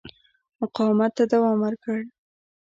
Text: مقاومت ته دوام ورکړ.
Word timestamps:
مقاومت 0.59 1.11
ته 1.17 1.23
دوام 1.31 1.57
ورکړ. 1.65 1.99